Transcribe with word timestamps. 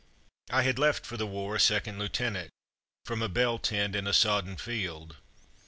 I 0.49 0.63
had 0.63 0.79
left 0.79 1.05
for 1.05 1.15
the 1.15 1.27
war, 1.27 1.55
a 1.55 1.59
second 1.59 1.99
lieuten 1.99 2.35
ant, 2.35 2.49
from 3.05 3.21
a 3.21 3.29
bell 3.29 3.59
tent 3.59 3.95
in 3.95 4.07
a 4.07 4.13
sodden 4.13 4.57
field. 4.57 5.15